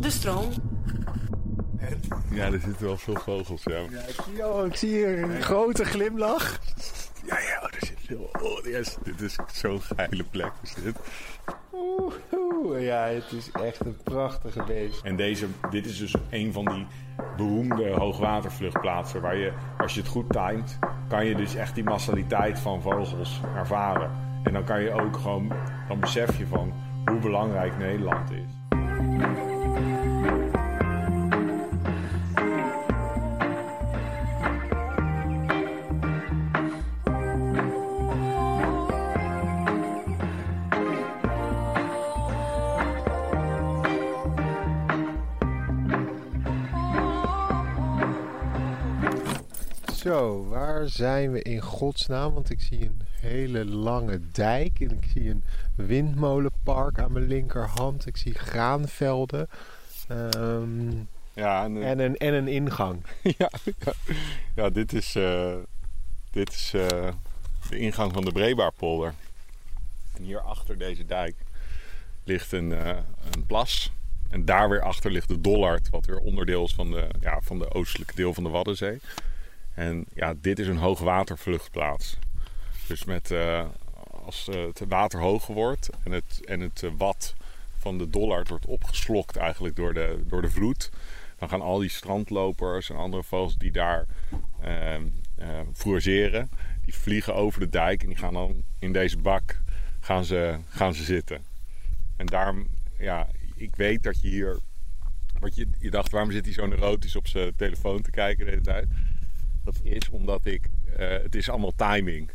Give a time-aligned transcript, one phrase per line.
[0.00, 0.52] De stroom.
[2.30, 3.76] Ja, er zitten wel veel vogels, ja.
[3.76, 6.58] Ja, ik, zie, oh, ik zie hier een grote glimlach.
[7.26, 8.30] Ja, ja, oh, er zit veel...
[8.42, 10.96] Oh, yes, dit is zo'n geile plek, is dit.
[11.72, 15.02] Oeh, oeh, ja, het is echt een prachtige beest.
[15.02, 16.86] En deze, dit is dus een van die
[17.36, 19.20] beroemde hoogwatervluchtplaatsen...
[19.20, 20.78] waar je, als je het goed timet,
[21.08, 24.10] kan je dus echt die massaliteit van vogels ervaren.
[24.44, 25.52] En dan kan je ook gewoon...
[25.88, 26.72] Dan besef je van
[27.04, 29.49] hoe belangrijk Nederland is.
[50.10, 52.34] Zo, waar zijn we in godsnaam?
[52.34, 58.06] Want ik zie een hele lange dijk en ik zie een windmolenpark aan mijn linkerhand.
[58.06, 59.48] Ik zie graanvelden
[60.08, 60.90] ehm,
[61.32, 63.02] Ja, en, en, een, en een ingang.
[63.38, 63.50] ja,
[64.54, 65.54] ja, dit is, eh,
[66.30, 67.08] dit is eh,
[67.68, 69.14] de ingang van de Breebaarpolder.
[70.16, 71.34] En hier achter deze dijk
[72.24, 72.96] ligt een, eh,
[73.34, 73.92] een plas.
[74.30, 77.58] En daar weer achter ligt de Dollard, wat weer onderdeel is van de, ja, van
[77.58, 79.00] de oostelijke deel van de Waddenzee.
[79.80, 82.18] En ja, dit is een hoogwatervluchtplaats.
[82.86, 83.64] Dus met, eh,
[84.24, 87.34] als eh, het water hoger wordt en het, en het eh, wad
[87.78, 90.90] van de Dollard wordt opgeslokt eigenlijk door de, door de vloed,
[91.38, 94.06] dan gaan al die strandlopers en andere vogels die daar
[94.60, 96.50] ehm eh, fourageren,
[96.84, 99.60] die vliegen over de dijk en die gaan dan in deze bak
[100.00, 101.44] gaan ze, gaan ze zitten.
[102.16, 102.66] En daarom,
[102.98, 104.58] ja, ik weet dat je hier.
[105.38, 108.50] Wat je, je dacht, waarom zit hij zo neurotisch op zijn telefoon te kijken de
[108.50, 108.88] hele tijd?
[109.64, 110.68] Dat is omdat ik.
[110.96, 112.30] eh, het is allemaal timing.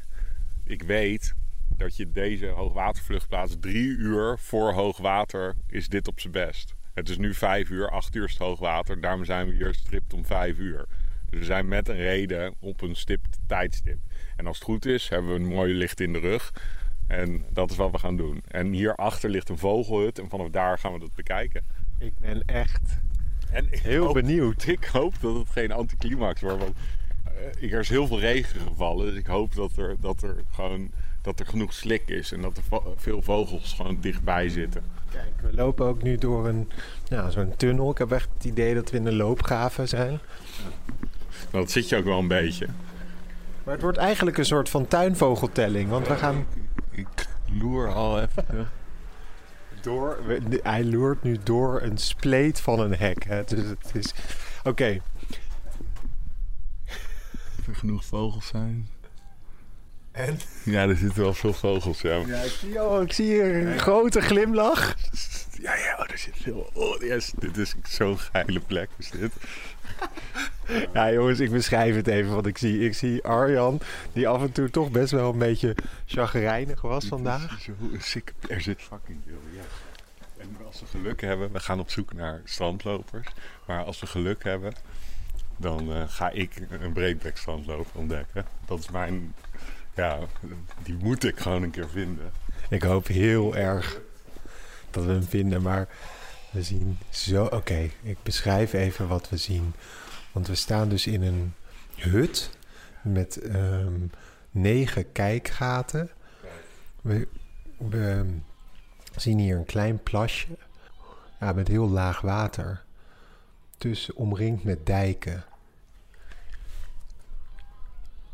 [0.64, 1.34] Ik weet
[1.78, 6.76] dat je deze hoogwatervluchtplaats drie uur voor hoogwater is dit op zijn best.
[6.94, 9.02] Het is nu vijf uur, acht uur is het hoogwater.
[9.02, 10.86] Daarom zijn we hier stript om vijf uur.
[11.30, 13.98] Dus we zijn met een reden op een stipt tijdstip.
[14.36, 16.54] En als het goed is, hebben we een mooie licht in de rug.
[17.08, 18.42] En dat is wat we gaan doen.
[18.48, 21.64] En hierachter ligt een vogelhut en vanaf daar gaan we dat bekijken.
[22.00, 23.02] Ik ben echt
[23.52, 24.68] En ik heel hoop- benieuwd.
[24.68, 26.60] Ik hoop dat het geen anticlimax wordt.
[26.60, 26.76] Want
[27.62, 29.06] er is heel veel regen gevallen.
[29.06, 30.90] Dus ik hoop dat er, dat er gewoon
[31.22, 32.32] dat er genoeg slik is.
[32.32, 34.84] En dat er vo- veel vogels gewoon dichtbij zitten.
[35.12, 36.70] Kijk, we lopen ook nu door een,
[37.08, 37.92] ja, zo'n tunnel.
[37.92, 40.20] Ik heb echt het idee dat we in een loopgraven zijn.
[41.52, 42.68] Nou, dat zit je ook wel een beetje.
[43.64, 45.90] Maar het wordt eigenlijk een soort van tuinvogeltelling.
[45.90, 46.46] Want we gaan
[46.92, 47.08] Ik
[47.60, 48.70] loer al even.
[49.82, 50.18] door...
[50.64, 53.24] Hij loert nu door een spleet van een hek.
[53.24, 53.44] Hè.
[53.44, 54.14] Dus het is...
[54.64, 55.02] Oké,
[57.66, 58.90] Of er genoeg vogels zijn.
[60.12, 60.40] en?
[60.64, 62.16] Ja, er zitten wel veel vogels, ja.
[62.16, 64.96] Ja, ik zie, oh, ik zie hier een grote glimlach.
[65.62, 66.70] Ja, ja, oh, er zit veel...
[66.74, 69.32] Oh, yes, dit is zo'n geile plek, is dit.
[70.94, 72.86] Ja, jongens, ik beschrijf het even wat ik zie.
[72.86, 73.80] Ik zie Arjan,
[74.14, 77.62] die af en toe toch best wel een beetje chagrijnig was vandaag.
[77.62, 78.34] Zo sick...
[78.50, 79.64] Er zit fucking veel, ja.
[80.38, 83.28] En als we geluk hebben, we gaan op zoek naar strandlopers.
[83.68, 84.74] Maar als we geluk hebben,
[85.58, 88.46] dan eh, ga ik een breedbek strandloper ontdekken.
[88.66, 89.34] Dat is mijn...
[89.96, 90.20] Ja,
[90.84, 92.32] die moet ik gewoon een keer vinden.
[92.70, 94.02] Ik hoop heel erg
[94.92, 95.88] dat we hem vinden, maar
[96.52, 97.46] we zien zo...
[97.46, 99.74] Oké, ik beschrijf even wat we zien.
[100.32, 101.54] Want we staan dus in een
[101.96, 102.50] hut
[103.02, 104.00] met ehm,
[104.52, 106.10] negen kijkgaten.
[107.02, 107.28] We,
[107.78, 108.26] we
[109.16, 110.48] zien hier een klein plasje
[111.40, 112.84] ja, met heel laag water.
[113.78, 115.44] Dus omringd met dijken.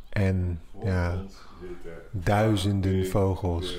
[0.09, 1.23] En ja,
[2.11, 3.77] duizenden vogels.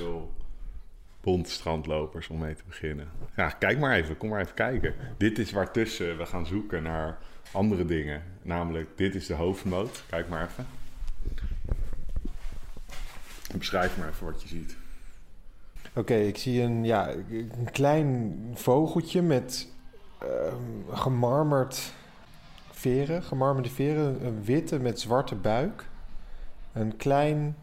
[1.21, 3.09] Bont strandlopers om mee te beginnen.
[3.37, 4.17] Ja, kijk maar even.
[4.17, 4.95] Kom maar even kijken.
[5.17, 7.19] Dit is waartussen we gaan zoeken naar
[7.53, 8.23] andere dingen.
[8.43, 10.03] Namelijk, dit is de hoofdmoot.
[10.09, 10.67] Kijk maar even.
[13.59, 14.77] Beschrijf maar even wat je ziet.
[15.95, 19.69] Oké, ik zie een, ja, een klein vogeltje met
[20.23, 21.93] ehm, gemarmerd
[22.71, 25.85] veren, gemarmerde veren, een witte met zwarte buik.
[26.73, 27.57] Een klein,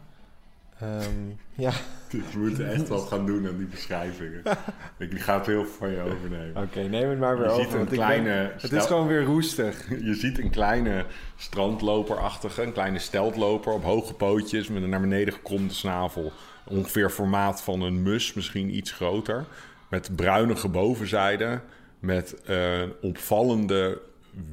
[0.78, 1.28] ehm,
[1.64, 1.72] ja,
[2.10, 4.42] We moeten echt wat gaan doen aan die beschrijvingen.
[4.98, 6.62] Ik ga het heel veel van je overnemen.
[6.62, 7.64] oké, neem het maar weer Je over.
[7.64, 8.24] ziet een ik kleine...
[8.24, 9.88] ben- het is gewoon weer roestig.
[10.08, 11.04] Je ziet een kleine
[11.36, 16.32] strandloperachtige, een kleine steltloper op hoge pootjes met een naar beneden gekromde snavel.
[16.66, 19.44] Ongeveer formaat van een mus, misschien iets groter.
[19.88, 21.60] Met bruinige bovenzijde,
[22.00, 24.00] met eh, opvallende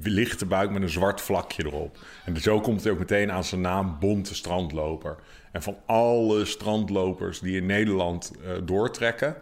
[0.04, 1.98] lichte buik met een zwart vlakje erop.
[2.26, 5.16] En zo komt hij ook meteen aan zijn naam Bonte Strandloper.
[5.52, 9.36] En van alle strandlopers die in Nederland eh, doortrekken...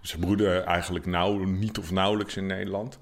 [0.00, 2.98] Ze broeden eigenlijk nauw, niet of nauwelijks in Nederland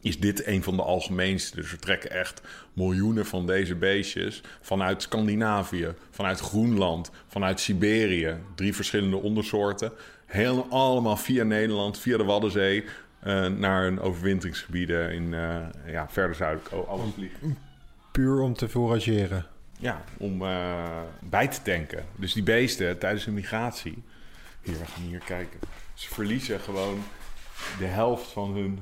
[0.00, 1.56] is dit een van de algemeenste.
[1.56, 2.40] Dus er trekken echt
[2.72, 8.36] miljoenen van deze beestjes vanuit Scandinavië, vanuit Groenland, vanuit Siberië.
[8.54, 9.92] Drie verschillende ondersoorten.
[10.26, 12.84] Heel, allemaal via Nederland, via de Waddenzee,
[13.58, 16.68] naar hun overwinteringsgebieden in uh, ja, verder zuidelijk.
[16.68, 17.58] Alles vliegen.
[18.12, 19.46] Puur om te forageren.
[19.78, 20.38] Ja, om
[21.20, 22.04] bij te tanken.
[22.16, 24.02] Dus die beesten tijdens hun migratie.
[24.62, 25.60] Hier, we gaan hier kijken.
[25.94, 27.02] Ze verliezen gewoon
[27.78, 28.78] de helft van hun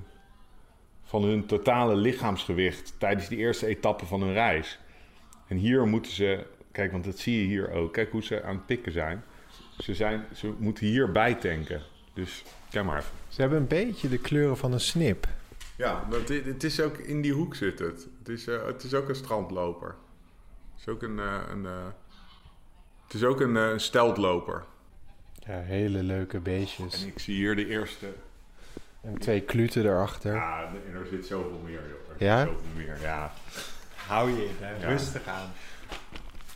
[1.06, 4.78] van hun totale lichaamsgewicht tijdens die eerste etappe van hun reis.
[5.46, 8.54] En hier moeten ze, kijk, want dat zie je hier ook, kijk hoe ze aan
[8.54, 9.22] het pikken zijn.
[9.78, 11.82] Ze, zijn, ze moeten hier bijtanken.
[12.14, 13.10] Dus kijk maar even.
[13.36, 15.26] Ze hebben een beetje de kleuren van een snip.
[15.76, 18.06] Ja, het, het is ook in die hoek zit het.
[18.18, 19.94] Het is, uh, het is ook een strandloper.
[20.72, 21.86] Het is ook een, uh, een uh,
[23.04, 24.64] het is ook een, een steltloper.
[25.32, 27.02] Ja, hele leuke beestjes.
[27.02, 28.06] En ik zie hier de eerste
[29.00, 30.34] en twee kluten erachter.
[30.34, 32.16] Ja, en er zit zoveel meer, joh.
[32.18, 32.44] Er ja?
[32.44, 33.32] Zoveel meer, ja.
[33.94, 34.76] Hou je in, hè?
[34.76, 34.88] Ja.
[34.88, 35.50] Rustig aan.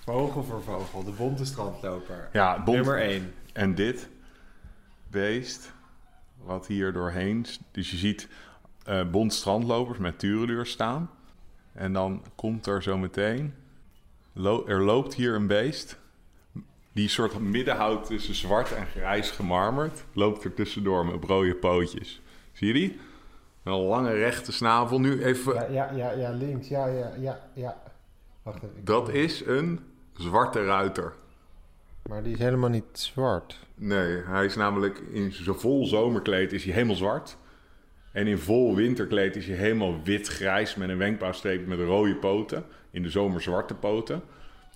[0.04, 2.28] Vogel voor vogel, de bonte strandloper.
[2.32, 2.76] Ja, bont.
[2.76, 3.34] Nummer 1.
[3.52, 4.08] En dit
[5.10, 5.72] beest,
[6.44, 7.46] wat hier doorheen...
[7.70, 8.28] Dus je ziet
[8.88, 11.10] uh, bont strandlopers met tureluur staan.
[11.72, 13.54] En dan komt er zo meteen...
[14.32, 15.98] Lo er loopt hier een beest...
[16.92, 20.04] Die soort midden houdt tussen zwart en grijs gemarmerd.
[20.12, 22.20] Loopt er tussendoor met rode pootjes.
[22.52, 22.98] Zie je die?
[23.62, 25.00] Een lange rechte snavel.
[25.00, 25.54] Nu even...
[25.54, 26.69] Ja, ja, ja, ja links.
[26.69, 27.82] Ja, ja, ja, ja.
[28.42, 28.84] Wacht even.
[28.84, 29.81] Dat is een
[30.12, 31.12] zwarte ruiter.
[32.02, 33.58] Maar die is helemaal niet zwart.
[33.75, 37.37] Nee, hij is namelijk in zijn vol zomerkleed is hij helemaal zwart.
[38.12, 42.64] En in vol winterkleed is hij helemaal wit-grijs met een wenkbrauwstreep met rode poten.
[42.91, 44.23] In de zomer zwarte poten.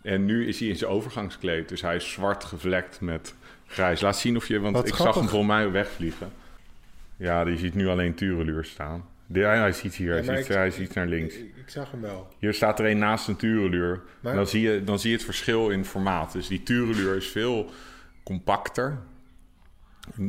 [0.02, 1.68] En nu is hij in zijn overgangskleed.
[1.68, 3.34] Dus hij is zwart gevlekt met
[3.66, 4.00] grijs.
[4.00, 4.60] Laat zien of je...
[4.60, 6.32] Want ik zag hem voor mij wegvliegen.
[7.16, 9.04] Ja, die ziet nu alleen Tureluur staan.
[9.42, 11.34] Hij ziet hier, hij, ziet, hij ziet naar links.
[11.34, 12.28] Ik, ik, zag hem wel.
[12.38, 14.02] Hier staat er een naast een Tureluur.
[14.20, 16.32] Dan, zie je, dan zie je het verschil in formaat.
[16.32, 17.70] Dus die Tureluur is veel
[18.24, 18.98] compacter.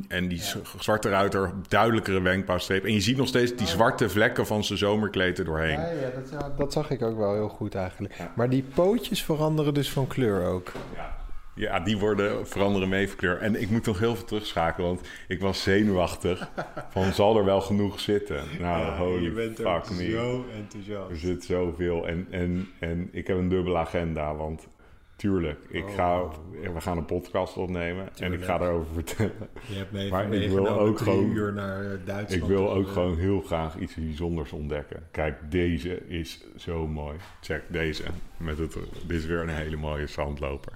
[0.07, 0.42] En die
[0.78, 2.86] zwarte ruiter, duidelijkere wenkbrauwstreep.
[2.86, 5.80] En je ziet nog steeds die zwarte vlekken van zijn zomerkleed er doorheen.
[5.80, 8.13] Ja, ja dat, dat, zag ik ook wel heel goed eigenlijk.
[8.36, 10.72] Maar die pootjes veranderen dus van kleur ook.
[10.96, 11.25] Ja.
[11.56, 13.38] Ja, die worden, veranderen mee van kleur.
[13.38, 16.50] En ik moet nog heel veel terugschakelen, want ik was zenuwachtig.
[16.90, 18.44] van zal er wel genoeg zitten?
[18.60, 20.10] Nou, ja, holy je bent fuck me.
[20.10, 21.12] zo enthousiast.
[21.12, 22.07] Er zit zoveel.
[22.07, 24.68] En, en, en ik heb een dubbele agenda, want
[25.16, 25.96] tuurlijk, ik oh.
[25.96, 26.30] ga,
[26.74, 29.50] we gaan een podcast opnemen en ik ga daarover vertellen.
[29.68, 32.44] Je hebt me maar ik wil ook gewoon uur naar eh, Duitsland.
[32.44, 35.04] Ik wil ook gewoon heel graag iets bijzonders ontdekken.
[35.12, 37.18] Kijk, deze is zo mooi.
[37.42, 38.04] Check deze.
[38.38, 38.74] Met het,
[39.08, 40.74] dit is weer een hele mooie zandloper.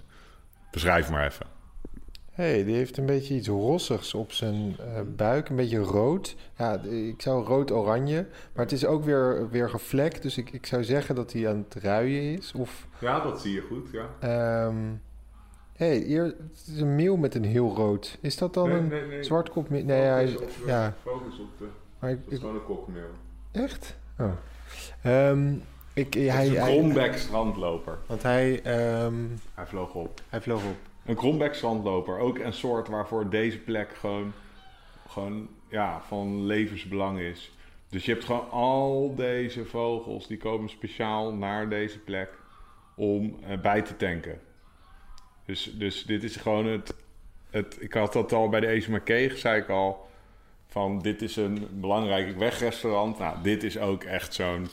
[0.71, 1.45] Beschrijf maar even.
[2.31, 5.49] hey, die heeft een beetje iets rossigs op zijn uh, buik.
[5.49, 6.35] Een beetje rood.
[6.57, 8.27] Ja, ik zou rood-oranje.
[8.53, 10.21] Maar het is ook weer, weer gevlekt.
[10.21, 12.53] Dus ik, ik zou zeggen dat hij aan het ruien is.
[12.53, 14.65] Of, ja, dat zie je goed, ja.
[14.65, 15.01] Um,
[15.75, 18.17] hey, hier het is een meeuw met een heel rood.
[18.21, 19.23] Is dat dan een nee, nee.
[19.23, 19.69] zwartkop?
[19.69, 20.95] Nee, hij, op, ja.
[21.01, 21.67] focus op de...
[21.99, 23.09] Maar ik, is gewoon een kokmeeuw.
[23.51, 23.97] Echt?
[24.19, 24.31] Oh.
[25.05, 25.63] Um,
[25.99, 27.97] ik, hij, is een Kronbeck strandloper.
[28.05, 28.61] Want hij...
[29.03, 30.21] Um, hij vloog op.
[30.29, 30.77] Hij vloog op.
[31.05, 32.17] Een Kronbeck strandloper.
[32.17, 34.33] Ook een soort waarvoor deze plek gewoon,
[35.07, 37.51] gewoon ja, van levensbelang is.
[37.89, 42.29] Dus je hebt gewoon al deze vogels die komen speciaal naar deze plek
[42.95, 44.39] om uh, bij te tanken.
[45.45, 46.93] Dus, dus dit is gewoon het,
[47.49, 47.77] het...
[47.79, 50.07] Ik had dat al bij de Ezemakee, zei ik al...
[50.71, 53.19] Van dit is een belangrijk wegrestaurant.
[53.19, 54.67] Nou, dit is ook echt zo'n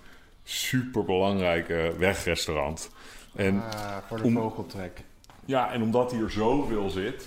[0.49, 2.91] super belangrijke wegrestaurant.
[3.35, 5.05] En ah, voor de vogeltrek.
[5.45, 7.26] Ja, en omdat hier zoveel zit,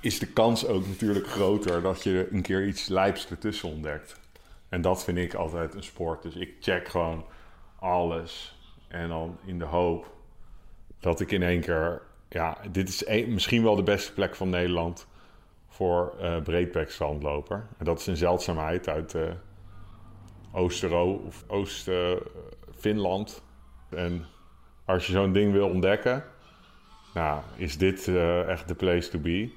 [0.00, 4.20] is de kans ook natuurlijk groter dat je een keer iets lijps ertussen ontdekt.
[4.68, 6.22] En dat vind ik altijd een sport.
[6.22, 7.24] Dus ik check gewoon
[7.78, 8.58] alles.
[8.88, 10.12] En dan in de hoop
[11.00, 12.02] dat ik in één keer.
[12.28, 15.06] Ja, dit is misschien wel de beste plek van Nederland
[15.68, 17.66] voor uh, breedbek strandloper.
[17.78, 19.22] En dat is een zeldzaamheid uit uh,
[20.52, 23.42] Oostero of Oost-Finland.
[23.90, 24.24] en
[24.84, 26.24] als je zo'n ding wil ontdekken,
[27.14, 29.50] nou, is dit uh, echt de place to be.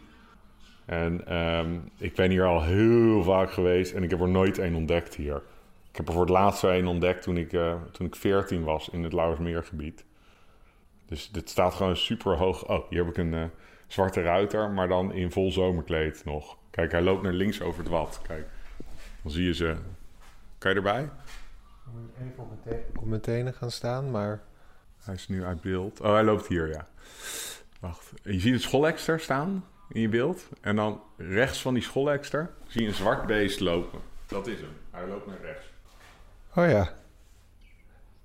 [0.86, 4.75] En um, ik ben hier al heel vaak geweest en ik heb er nooit één
[4.75, 5.41] ontdekt hier.
[5.89, 8.89] Ik heb er voor het laatst één ontdekt toen ik, uh, toen ik 14 was
[8.89, 10.05] in het Lauwersmeergebied.
[11.05, 12.67] Dus dit staat gewoon super hoog.
[12.67, 13.43] Oh, hier heb ik een uh,
[13.88, 16.57] zwarte ruiter, maar dan in vol zomerkleed nog.
[16.69, 18.21] Kijk, hij loopt naar links over het wat.
[18.27, 18.48] Kijk,
[19.21, 19.75] dan zie je ze
[20.62, 21.03] kan je erbij?
[21.03, 21.10] Ik
[21.94, 24.41] moet even op mijn, op mijn tenen gaan staan, maar...
[25.03, 26.01] Hij is nu uit beeld.
[26.01, 26.88] Oh, hij loopt hier, ja.
[27.80, 28.12] Wacht.
[28.24, 30.50] Je ziet het schoolekster staan in je beeld.
[30.62, 34.00] En dan rechts van die schoolekster zie je een zwart beest lopen.
[34.27, 34.77] Dat is hem.
[34.91, 35.65] Hij loopt naar rechts.
[36.56, 36.94] Oh ja.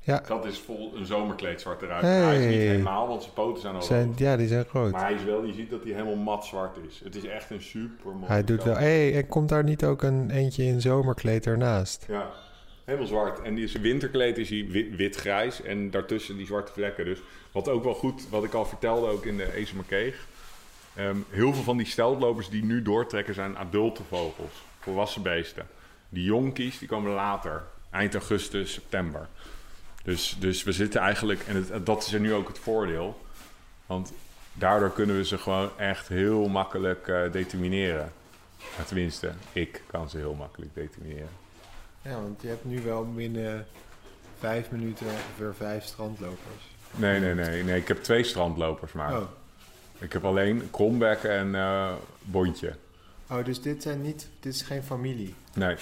[0.07, 2.09] Ja, Dat is vol een zomerkleed zwarte ruiter.
[2.11, 2.21] Hey.
[2.23, 4.19] Hij is niet helemaal, want zijn poten zijn al zijn, rood.
[4.19, 4.93] ja die zijn groot.
[4.93, 7.01] Maar hij is wel, je ziet dat hij helemaal mat zwart is.
[7.05, 8.27] Het is echt een super mooi.
[8.27, 8.75] Hij doet wel...
[8.77, 12.05] Hé, hey, en komt daar niet ook een eentje in zomerkleed ernaast?
[12.09, 12.31] Ja,
[12.85, 13.43] helemaal zwart.
[13.43, 17.05] En die zijn winterkleed is hij wit- wit-grijs en daartussen die zwarte vlekken.
[17.05, 17.19] Dus
[17.53, 20.27] wat ook wel goed, wat ik al vertelde ook in de Ezemerkeeg.
[20.95, 25.67] Ehm heel veel van die steltlopers die nu doortrekken zijn adulte vogels, volwassen beesten.
[26.09, 29.29] Die jonkies die komen later, eind augustus, september.
[30.07, 33.21] Dus, dus we zitten eigenlijk, en het, dat is er nu ook het voordeel.
[33.87, 34.13] Want
[34.53, 38.13] daardoor kunnen we ze gewoon echt heel makkelijk eh, determineren.
[38.87, 41.29] Tenminste, ik kan ze heel makkelijk determineren.
[42.03, 43.67] Ja, want je hebt nu wel binnen
[44.39, 46.71] vijf minuten ongeveer vijf strandlopers.
[46.91, 47.81] Nee, nee, nee, nee.
[47.81, 49.21] Ik heb twee strandlopers maar.
[49.21, 49.29] Oh.
[49.99, 52.75] Ik heb alleen Krombeck en eh Bontje.
[53.31, 54.29] oh, dus dit zijn niet...
[54.41, 55.35] Dit is geen familie.
[55.55, 55.77] Nee.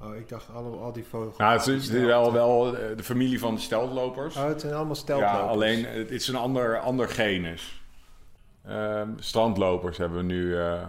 [0.00, 1.36] Oh, ik dacht alle, al die vogels...
[1.36, 4.36] Nou, het is wel, wel eh, de familie van de steltlopers.
[4.36, 5.38] Oh, het zijn allemaal steltlopers.
[5.38, 7.82] ja, alleen het is een ander, ander genus.
[8.66, 10.88] Ehm, strandlopers hebben we nu eh, eh,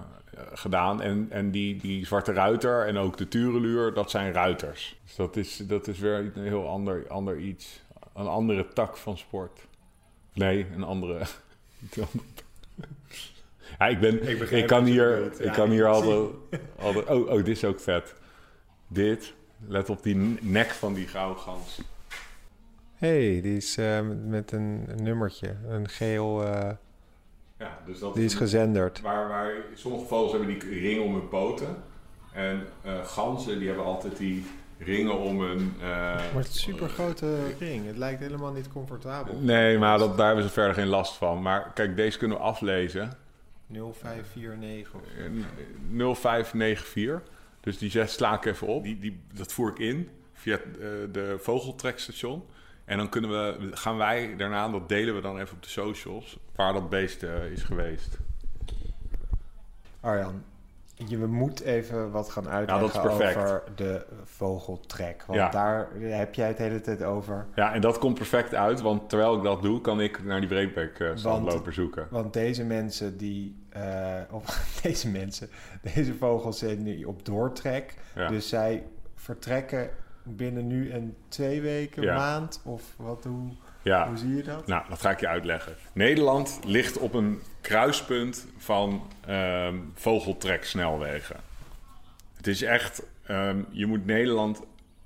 [0.53, 1.01] gedaan.
[1.01, 4.99] En, en die, die zwarte ruiter en ook de tureluur, dat zijn ruiters.
[5.03, 7.83] Dus dat is, dat is weer een heel ander, ander iets.
[8.13, 9.59] Een andere tak van sport.
[10.33, 11.21] Nee, een andere...
[13.79, 15.51] ja, ik, ben, Ik kan hier, ik ja.
[15.51, 16.29] kan hier altijd,
[16.79, 17.09] altijd...
[17.09, 18.15] Oh, oh, dit is ook vet.
[18.87, 19.33] Dit,
[19.67, 21.81] let op die nek van die gouden gans.
[22.95, 25.55] hey, die is eh, met een nummertje.
[25.67, 26.43] Een geel...
[26.43, 26.69] eh,
[27.59, 29.01] Ja, dus dat die is gezenderd.
[29.01, 31.75] Waar, waar sommige vogels hebben die ringen om hun poten.
[32.33, 34.45] En eh, ganzen die hebben altijd die
[34.77, 35.73] ringen om hun...
[35.79, 37.85] eh, Maar het is een super grote ring.
[37.85, 39.39] Het lijkt helemaal niet comfortabel.
[39.39, 41.41] Nee, maar dat, daar hebben ze verder geen last van.
[41.41, 43.17] Maar kijk, deze kunnen we aflezen.
[43.69, 45.01] 0549 of...
[45.17, 47.21] Eh, 0594.
[47.65, 48.83] Dus die zet sla ik even op.
[48.83, 50.61] Die, die, dat voer ik in via eh,
[51.11, 52.43] de vogeltrekstation.
[52.85, 56.37] En dan kunnen we, gaan wij daarna, dat delen we dan even op de socials,
[56.55, 58.17] waar dat beest eh, is geweest.
[59.99, 60.43] Arjan,
[60.95, 65.23] je moet even wat gaan uitleggen over de vogeltrek.
[65.27, 65.49] Want Ja.
[65.49, 67.45] daar heb jij het hele tijd over.
[67.55, 70.49] Ja, en dat komt perfect uit, want terwijl ik dat doe, kan ik naar die
[70.49, 72.07] breedbek eh strandloper zoeken.
[72.09, 73.63] Want deze mensen die...
[73.69, 74.45] eh, of
[74.83, 75.49] deze mensen,
[75.93, 77.93] deze vogels zijn nu op doortrek.
[78.15, 78.27] Ja.
[78.27, 78.83] Dus zij
[79.15, 79.89] vertrekken
[80.23, 82.61] binnen nu en twee weken, maand?
[82.63, 83.51] Of wat, hoe,
[83.85, 84.67] Ja, hoe zie je dat?
[84.67, 85.75] nou, dat ga ik je uitleggen.
[85.93, 91.35] Nederland ligt op een kruispunt van ehm vogeltreksnelwegen.
[92.35, 94.61] Het is echt, ehm, je moet Nederland,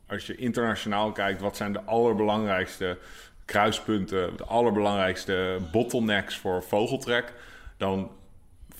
[0.07, 2.97] als je internationaal kijkt, wat zijn de allerbelangrijkste
[3.45, 7.33] kruispunten, de allerbelangrijkste bottlenecks voor vogeltrek,
[7.77, 8.11] dan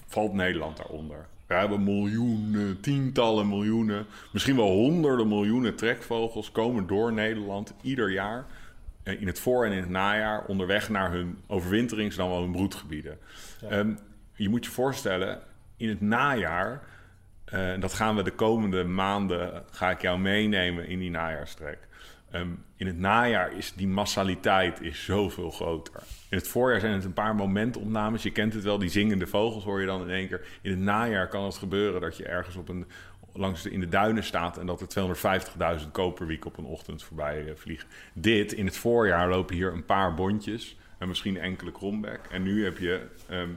[0.08, 1.26] valt Nederland daaronder.
[1.48, 8.46] We hebben miljoenen, tientallen miljoenen, misschien wel honderden miljoenen trekvogels komen door Nederland ieder jaar
[9.20, 13.18] in het voor- en in het najaar onderweg naar hun overwinterings- dan wel hun broedgebieden.
[13.70, 13.92] Ehm,
[14.34, 15.40] je moet je voorstellen,
[15.78, 16.82] in het najaar,
[17.46, 21.88] eh, dat gaan we de komende maanden, ga ik jou meenemen in die najaarstrek.
[22.32, 26.04] Ehm, in het najaar is die massaliteit is zoveel groter.
[26.30, 28.24] In het voorjaar zijn het een paar momentopnames.
[28.24, 30.46] Je kent het wel, die zingende vogels hoor je dan in één keer.
[30.62, 32.88] In het najaar kan het gebeuren dat je ergens op een,
[33.34, 34.58] langs de, in de duinen staat...
[34.58, 37.88] en dat er 250.000 koperwiek op een ochtend voorbij eh, vliegen.
[38.14, 40.78] Dit, in het voorjaar lopen hier een paar bontjes...
[40.98, 42.20] en misschien enkele krombek.
[42.32, 43.08] En nu heb je...
[43.28, 43.50] ehm,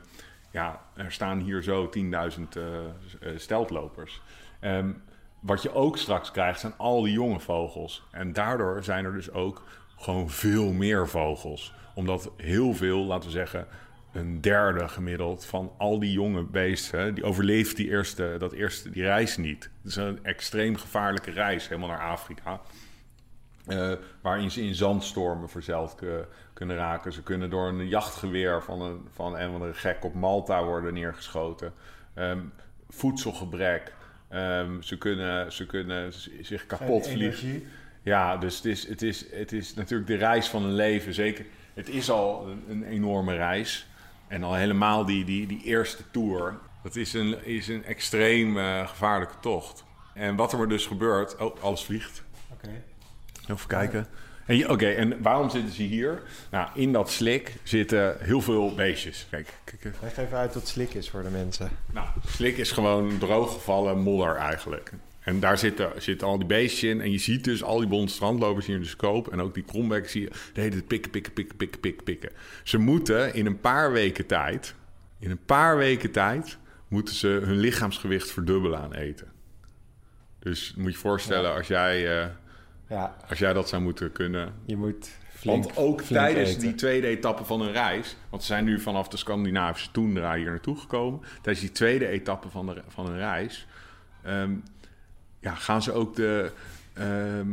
[0.53, 2.91] ja, er staan hier zo 10.000 eh, eh,
[3.37, 4.21] steltlopers.
[4.61, 4.93] Ehm,
[5.41, 8.03] wat je ook straks krijgt zijn al die jonge vogels.
[8.11, 9.63] En daardoor zijn er dus ook
[9.97, 11.75] gewoon veel meer vogels.
[11.95, 13.67] Omdat heel veel, laten we zeggen,
[14.13, 19.03] een derde gemiddeld van al die jonge beesten, die overleeft die eerste, dat eerste, die
[19.03, 19.71] reis niet.
[19.83, 22.61] Het is een extreem gevaarlijke reis, helemaal naar Afrika.
[23.67, 23.93] Eh,
[24.23, 27.13] waarin ze in zandstormen verzeild ku- kunnen raken.
[27.13, 31.73] Ze kunnen door een jachtgeweer van een, van een andere gek op Malta worden neergeschoten.
[32.15, 32.41] Ehm,
[32.89, 33.95] voedselgebrek.
[34.29, 37.63] Ehm, ze, kunnen, ze kunnen zich kapot En vliegen.
[38.03, 41.15] Ja, dus het is, het, is, het is natuurlijk de reis van een leven.
[41.15, 43.87] Zeker, het is al een, een enorme reis.
[44.33, 46.59] En al helemaal die, die, die eerste tour.
[46.83, 49.85] Dat is een, is een extreem eh, gevaarlijke tocht.
[50.15, 51.37] En wat er maar dus gebeurt...
[51.37, 52.23] Oh, alles vliegt.
[52.53, 52.83] Oké.
[53.49, 54.07] Even kijken.
[54.67, 56.23] Oké, en waarom zitten ze hier?
[56.51, 59.27] Nou, in dat slik zitten heel veel beestjes.
[59.31, 59.99] Kijk, kijk even.
[60.03, 61.71] Leg even uit wat slik is voor de mensen.
[61.93, 64.93] Nou, slik is gewoon drooggevallen modder eigenlijk.
[65.25, 67.01] En daar zitten, zitten al die beestjes in.
[67.01, 69.31] En je ziet dus al die bonte strandlopers hier in de scope.
[69.31, 72.31] En ook die krombekken zie je de hele tijd pikken, pikken, pikken, pikken, pikken, pikken.
[72.63, 74.75] Ze moeten in een paar weken tijd...
[75.19, 79.29] In een paar weken tijd moeten ze hun lichaamsgewicht verdubbelen aan eten.
[80.39, 82.21] Dus moet je je voorstellen als jij...
[82.23, 82.27] eh,
[82.89, 84.55] Ja, Als jij dat zou moeten kunnen.
[84.65, 86.61] je moet flink, Want ook flink tijdens eten.
[86.63, 88.17] die tweede etappe van hun reis...
[88.31, 91.21] want ze zijn nu vanaf de Scandinavische toendra hier naartoe gekomen...
[91.43, 93.67] tijdens die tweede etappe van, de, van hun reis...
[94.23, 94.55] ehm,
[95.43, 96.51] ja, gaan ze ook de...
[96.95, 97.47] ehm,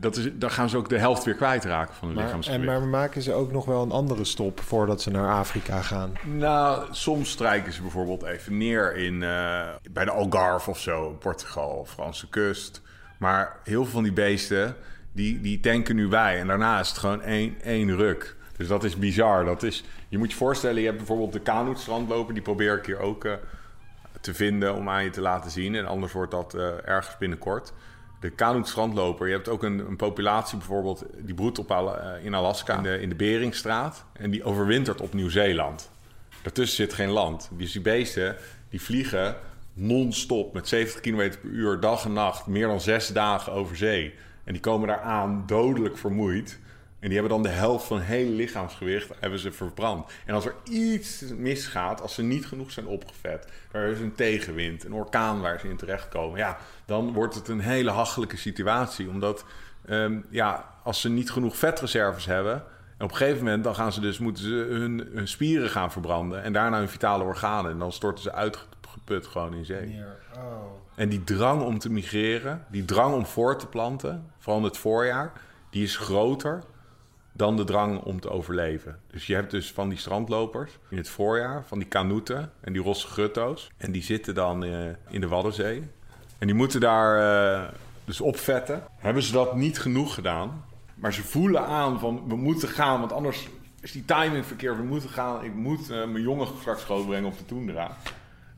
[0.00, 2.80] dat is, dan gaan ze ook de helft weer kwijtraken van hun Maar, en, lichaamsgewicht.
[2.80, 6.12] maar maken ze ook nog wel een andere stop voordat ze naar Afrika gaan?
[6.24, 11.86] Nou, soms strijken ze bijvoorbeeld even neer in, eh, bij de Algarve of zo, Portugal,
[11.88, 12.80] Franse kust.
[13.18, 14.76] Maar heel veel van die beesten,
[15.12, 16.40] die, die tanken nu bij.
[16.40, 18.36] En daarna is het gewoon één, één ruk.
[18.56, 19.44] Dus dat is bizar.
[19.44, 22.34] Dat is, je moet je voorstellen, je hebt bijvoorbeeld de Kanoet-strandloper.
[22.34, 23.32] Die probeer ik hier ook eh,
[24.22, 25.74] te vinden om aan je te laten zien.
[25.74, 27.72] En anders wordt dat eh, ergens binnenkort.
[28.20, 29.26] De Kanoet-strandloper.
[29.26, 31.84] Je hebt ook een, een populatie bijvoorbeeld, die broedt op, eh,
[32.22, 34.04] in Alaska, in de, in de Beringstraat.
[34.12, 35.90] En die overwintert op Nieuw-Zeeland.
[36.42, 37.50] Daartussen zit geen land.
[37.52, 38.36] Dus die beesten
[38.68, 39.36] die vliegen
[39.72, 44.14] non-stop met 70 km per uur, dag en nacht, meer dan zes dagen over zee.
[44.44, 46.58] En die komen daar aan dodelijk vermoeid.
[47.02, 50.10] En die hebben dan de helft van hun hele lichaamsgewicht hebben ze verbrand.
[50.26, 54.84] En als er iets misgaat, als ze niet genoeg zijn opgevet, er is een tegenwind,
[54.84, 59.08] een orkaan waar ze in terechtkomen, ja, dan wordt het een hele hachelijke situatie.
[59.08, 59.44] Omdat
[59.86, 62.54] ehm, ja, als ze niet genoeg vetreserves hebben,
[62.96, 65.92] en op een gegeven moment dan gaan ze dus, moeten ze hun, hun spieren gaan
[65.92, 67.70] verbranden en daarna hun vitale organen.
[67.70, 70.02] En dan storten ze uitgeput gewoon in zee.
[70.36, 70.42] Oh.
[70.94, 74.78] En die drang om te migreren, die drang om voort te planten, vooral in het
[74.78, 75.32] voorjaar,
[75.70, 76.62] die is groter
[77.32, 79.00] dan de drang om te overleven.
[79.10, 82.82] Dus je hebt dus van die strandlopers in het voorjaar, van die kanoeten en die
[82.82, 83.70] rosse gutto's.
[83.76, 84.70] En die zitten dan eh,
[85.08, 85.82] in de Waddenzee.
[86.38, 87.68] En die moeten daar eh,
[88.04, 88.82] dus opvetten.
[88.96, 93.12] Hebben ze dat niet genoeg gedaan, maar ze voelen aan van we moeten gaan, want
[93.12, 93.48] anders
[93.80, 94.76] is die timing verkeerd.
[94.76, 97.96] We moeten gaan, ik moet eh, mijn jongen straks grootbrengen op de toendra.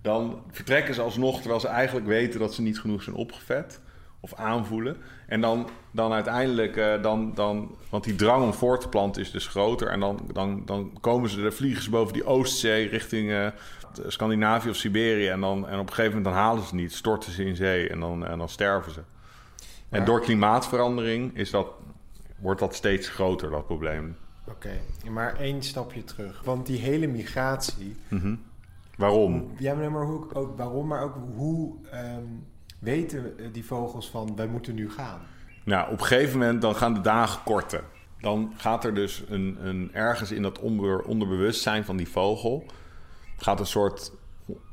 [0.03, 3.81] Dan vertrekken ze alsnog terwijl ze eigenlijk weten dat ze niet genoeg zijn opgevet
[4.25, 4.97] of aanvoelen.
[5.27, 9.31] En dan, dan uiteindelijk, eh, dan, dan, want die drang om voor te planten is
[9.31, 9.89] dus groter.
[9.89, 13.47] En dan, dan, dan komen ze, vliegen ze boven die Oostzee richting eh,
[14.07, 15.29] Scandinavië of Siberië.
[15.29, 17.57] En, dan, en op een gegeven moment dan halen ze het niet, storten ze in
[17.57, 19.01] zee en dan, en dan sterven ze.
[19.89, 21.67] En door klimaatverandering is dat,
[22.37, 24.17] wordt dat steeds groter, dat probleem.
[24.49, 26.43] Oké, maar één stapje terug.
[26.45, 27.97] Want die hele migratie...
[28.97, 29.51] Waarom?
[29.59, 32.25] Ja, maar, hoe, ook waarom, maar ook hoe ehm,
[32.85, 35.21] weten eh, die vogels van wij moeten nu gaan?
[35.65, 37.85] Nou, op een gegeven moment dan gaan de dagen korten.
[38.21, 40.59] Dan gaat er dus een, een, ergens in dat
[41.05, 42.67] onderbewustzijn van die vogel...
[43.37, 44.13] gaat een soort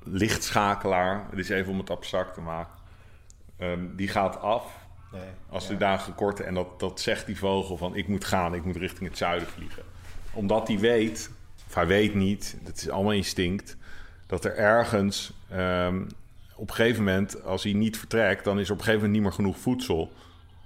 [0.04, 1.26] lichtschakelaar...
[1.30, 2.74] het is even om het abstract te maken...
[3.58, 5.70] ehm, die gaat af Nee, als ja.
[5.70, 6.46] de dagen korten.
[6.46, 9.48] En dat, dat zegt die vogel van ik moet gaan, ik moet richting het zuiden
[9.48, 9.84] vliegen.
[10.34, 11.32] Omdat hij weet,
[11.68, 13.78] of hij weet niet, dat is allemaal instinct...
[14.28, 16.04] dat er ergens ehm,
[16.62, 18.44] op een gegeven moment, als hij niet vertrekt...
[18.44, 20.12] dan is er op een gegeven moment niet meer genoeg voedsel...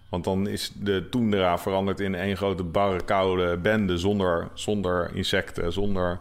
[0.09, 5.73] Want dan is de toendra veranderd in één grote barre, koude bende zonder, zonder insecten,
[5.73, 6.19] zonder,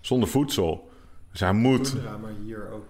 [0.00, 0.90] zonder voedsel.
[1.30, 1.90] Dus hij moet.
[1.90, 2.84] Toendra, maar hier ook.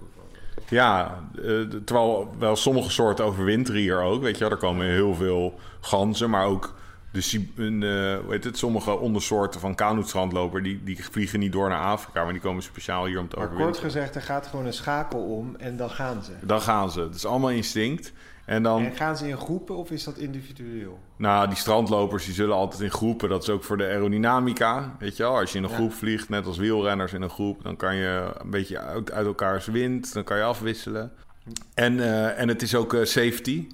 [0.68, 4.22] Ja, eh, terwijl wel sommige soorten overwinteren hier ook.
[4.22, 6.74] Weet je, er komen heel veel ganzen, maar ook
[7.14, 7.82] de, Si- een,
[8.24, 10.62] hoe heet het, sommige ondersoorten van kanoetstrandloper...
[10.62, 13.48] Die, die vliegen niet door naar Afrika, maar die komen speciaal hier om te Maar
[13.48, 16.32] kort gezegd, er gaat gewoon een schakel om en dan gaan ze.
[16.40, 17.00] Dan gaan ze.
[17.00, 18.12] Het is allemaal instinct.
[18.44, 18.84] En dan...
[18.84, 20.98] En gaan ze in groepen of is dat individueel?
[21.16, 23.28] Nou, die strandlopers die zullen altijd in groepen.
[23.28, 24.96] Dat is ook voor de aerodynamica.
[24.98, 25.76] Weet je wel, als je in een Ja.
[25.76, 29.26] groep vliegt, net als wielrenners in een groep, dan kan je een beetje uit, uit
[29.26, 31.12] elkaars wind, dan kan je afwisselen.
[31.74, 33.66] En, eh, en het is ook eh, safety.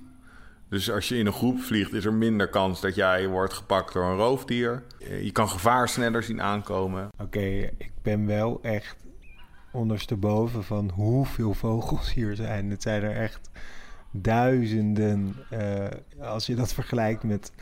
[0.70, 3.92] Dus als je in een groep vliegt, is er minder kans dat jij wordt gepakt
[3.92, 4.83] door een roofdier.
[5.00, 7.09] Eh, Je kan gevaar sneller zien aankomen.
[7.18, 7.40] Oké,
[7.78, 8.96] ik ben wel echt
[9.72, 12.70] ondersteboven van hoeveel vogels hier zijn.
[12.70, 13.50] Het zijn er echt
[14.11, 15.35] duizenden.
[15.50, 15.87] eh,
[16.20, 17.52] als je dat vergelijkt met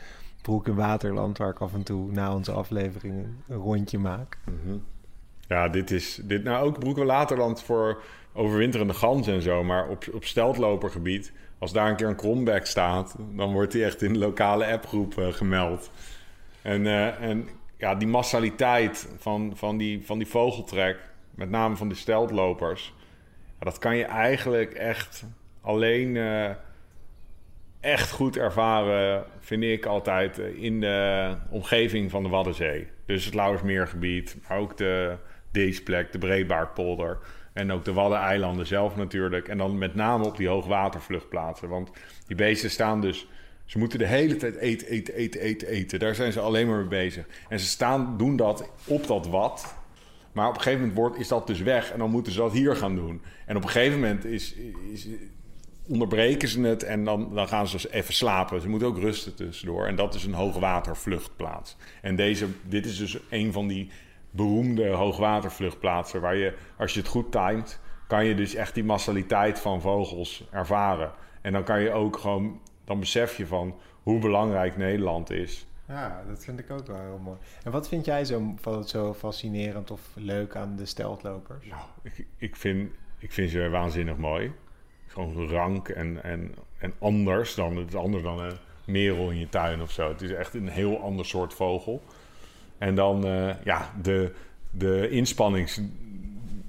[0.41, 4.37] Broek en Waterland, waar ik af en toe na onze afleveringen een rondje maak.
[5.47, 8.01] Ja, dit is dit nou ook Broek en Laterland voor
[8.33, 9.63] overwinterende ganzen en zo.
[9.63, 14.01] Maar op, op steltlopergebied, als daar een keer een kromback staat, dan wordt die echt
[14.01, 15.91] in de lokale appgroep eh, gemeld.
[16.61, 20.97] En, eh, en ja, die massaliteit van, van, die, van die vogeltrek,
[21.35, 22.93] met name van die steltlopers,
[23.59, 25.25] dat kan je eigenlijk echt
[25.61, 26.49] alleen eh,
[27.79, 32.87] echt goed ervaren, vind ik altijd, in de omgeving van de Waddenzee.
[33.05, 35.17] Dus het Lauwersmeergebied, maar ook de
[35.51, 37.17] Deesplek, de Breedbaardpolder.
[37.53, 39.47] En ook de Waddeneilanden zelf natuurlijk.
[39.47, 41.69] En dan met name op die hoogwatervluchtplaatsen.
[41.69, 41.91] Want
[42.27, 43.27] die beesten staan dus...
[43.65, 45.99] Ze moeten de hele tijd eten, eten, eten, eten, eten.
[45.99, 47.25] Daar zijn ze alleen maar mee bezig.
[47.49, 49.75] En ze staan, doen dat op dat wad.
[50.31, 51.91] Maar op een gegeven moment wordt, is dat dus weg.
[51.91, 53.21] En dan moeten ze dat hier gaan doen.
[53.45, 54.55] En op een gegeven moment is,
[55.87, 58.61] onderbreken ze het en dan, dan gaan ze even slapen.
[58.61, 59.87] Ze moeten ook rusten tussendoor.
[59.87, 61.75] En dat is een hoogwatervluchtplaats.
[62.01, 63.91] En deze, dit is dus een van die
[64.31, 66.21] beroemde hoogwatervluchtplaatsen...
[66.21, 70.47] waar je, als je het goed timet, kan je dus echt die massaliteit van vogels
[70.51, 71.11] ervaren.
[71.41, 72.59] En dan kan je ook gewoon...
[72.83, 75.67] dan besef je van hoe belangrijk Nederland is...
[75.89, 77.37] Ja, dat vind ik ook wel heel mooi.
[77.63, 81.65] En wat vind jij zo, zo fascinerend of leuk aan de steltlopers?
[81.65, 84.51] Nou, ik, ik, vind, ik vind ze waanzinnig mooi.
[85.07, 89.49] Gewoon rank en, en, en anders dan, het is anders dan een merel in je
[89.49, 90.09] tuin of zo.
[90.09, 92.01] Het is echt een heel ander soort vogel.
[92.79, 94.31] En dan, uh, ja, de,
[94.71, 95.81] de inspannings...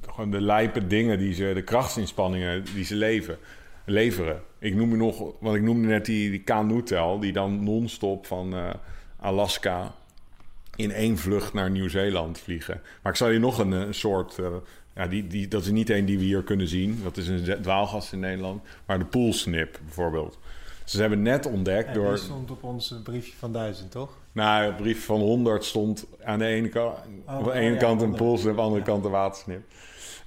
[0.06, 1.50] Gewoon de lijpe dingen die ze...
[1.54, 3.38] De krachtsinspanningen die ze leven,
[3.84, 4.42] leveren.
[4.58, 5.32] Ik noem nog...
[5.40, 7.18] Want ik noemde net die, die Kanutel...
[7.20, 8.54] Die dan non-stop van...
[8.54, 8.70] Uh,
[9.20, 9.94] Alaska
[10.76, 12.80] in één vlucht naar Nieuw-Zeeland vliegen.
[13.02, 14.38] Maar ik zal je nog een, een soort.
[14.38, 14.46] Uh,
[14.94, 17.00] ja, die, die, dat is niet één die we hier kunnen zien.
[17.02, 18.62] Dat is een dwaalgast in Nederland.
[18.86, 20.38] Maar de poolsnip bijvoorbeeld.
[20.84, 22.14] Ze hebben net ontdekt ja, door.
[22.14, 24.18] Die stond op ons briefje van 1000, toch?
[24.32, 27.80] Nou, het briefje van 100 stond aan de ene, ka oh, aan de ene oh,
[27.80, 29.62] kant een poolsnip, aan de andere kant een watersnip.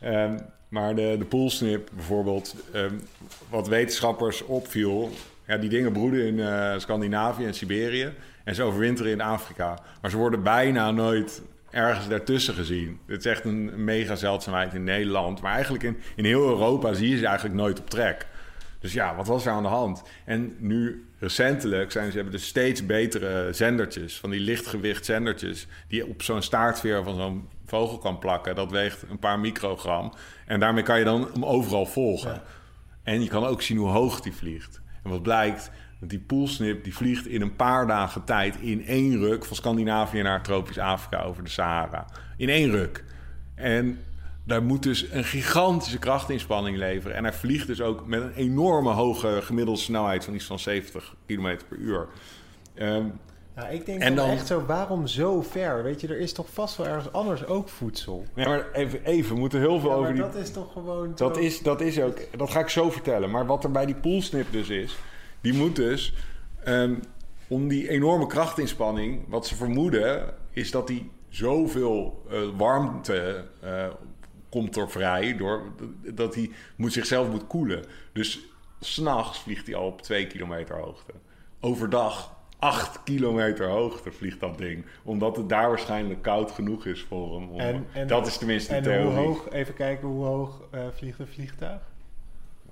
[0.04, 0.38] Um,
[0.68, 3.02] maar de, de poolsnip bijvoorbeeld, um,
[3.50, 5.10] wat wetenschappers opviel,
[5.48, 8.14] ja, die dingen broeden in uh, Scandinavië en Siberië.
[8.44, 9.80] En ze overwinteren in Afrika.
[10.02, 13.00] Maar ze worden bijna nooit ergens daartussen gezien.
[13.06, 15.42] Het is echt een mega zeldzaamheid in Nederland.
[15.42, 18.28] Maar eigenlijk in, in heel Europa zie je ze eigenlijk nooit op trek.
[18.80, 20.04] Dus ja, wat was er aan de hand?
[20.26, 25.98] En nu recentelijk zijn ze hebben dus steeds betere zendertjes, van die lichtgewicht zendertjes, die
[25.98, 28.56] je op zo'n staartveer van zo'n vogel kan plakken.
[28.56, 30.14] Dat weegt een paar microgram.
[30.46, 32.32] En daarmee kan je dan hem overal volgen.
[32.34, 32.44] Ja.
[33.04, 34.82] En je kan ook zien hoe hoog die vliegt.
[35.04, 39.46] En wat blijkt, die poolsnip die vliegt in een paar dagen tijd in één ruk
[39.46, 42.06] van Scandinavië naar tropisch Afrika over de Sahara.
[42.38, 43.04] In één ruk.
[43.56, 44.00] En
[44.46, 47.18] daar moet dus een gigantische krachtinspanning leveren.
[47.18, 51.16] En hij vliegt dus ook met een enorme hoge gemiddelde snelheid van iets van 70
[51.26, 52.08] km per uur.
[52.76, 53.20] Um,
[53.56, 55.84] ja, ik denk en dan, echt zo, waarom zo ver?
[55.84, 58.26] Weet je, er is toch vast wel ergens anders ook voedsel?
[58.36, 60.22] Nee, maar even, even we moeten heel veel ja, over die...
[60.22, 61.12] dat is toch gewoon...
[61.16, 62.18] Dat, is, dat is ook...
[62.38, 63.32] Dat ga ik zo vertellen.
[63.32, 64.98] Maar wat er bij die poolsnip dus is...
[65.42, 66.14] Die moet dus,
[66.68, 67.00] um,
[67.48, 73.88] om die enorme krachtinspanning, wat ze vermoeden, is dat die zoveel uh, warmte uh,
[74.54, 75.74] komt er vrij, door,
[76.14, 77.86] dat hij moet zichzelf moet koelen.
[78.12, 78.40] Dus
[78.80, 81.14] s'nachts vliegt hij al op 2 kilometer hoogte.
[81.60, 84.86] Overdag 8 kilometer hoogte vliegt dat ding.
[85.04, 87.50] Omdat het daar waarschijnlijk koud genoeg is voor hem.
[87.50, 89.06] Om, en, en, dat is tenminste de en theorie.
[89.06, 91.82] Hoe hoog, even kijken, hoe hoog uh, vliegt een vliegtuig?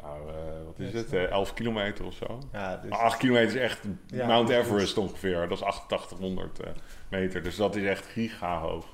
[0.02, 0.34] Nou, uh,
[0.66, 1.14] wat is het?
[1.14, 2.40] Uh, 11 kilometer of zo.
[2.52, 2.90] Ja, dus...
[2.90, 5.04] Maar 8 kilometer is echt ja, Mount Everest dus...
[5.04, 5.48] ongeveer.
[5.48, 6.68] Dat is 8800 uh,
[7.10, 7.44] meter.
[7.44, 8.86] Dus dat is echt giga hoog.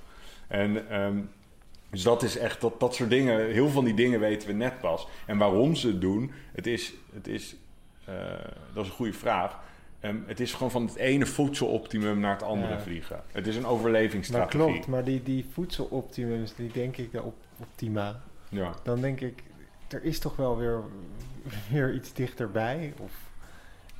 [0.47, 1.29] En um,
[1.89, 4.53] dus dat is echt, dat, dat soort dingen, heel veel van die dingen weten we
[4.53, 5.07] net pas.
[5.25, 7.55] En waarom ze het doen, het is, het is
[8.09, 8.15] uh,
[8.73, 9.59] dat is een goede vraag.
[10.01, 12.79] Um, het is gewoon van het ene voedseloptimum naar het andere ja.
[12.79, 13.23] vliegen.
[13.31, 14.59] Het is een overlevingsstrategie.
[14.59, 18.73] Dat klopt, maar die, die voedseloptimums, die denk ik, de op, optima, ja.
[18.83, 19.43] dan denk ik,
[19.87, 20.81] er is toch wel weer,
[21.71, 22.93] weer iets dichterbij?
[22.99, 23.11] Of,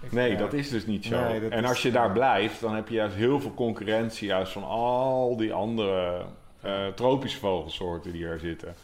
[0.01, 0.37] ik, nee, ja.
[0.37, 1.27] dat is dus niet zo.
[1.27, 4.63] Nee, en als je daar blijft, dan heb je juist heel veel concurrentie juist van
[4.63, 6.25] al die andere
[6.65, 8.75] uh, tropische vogelsoorten die er zitten.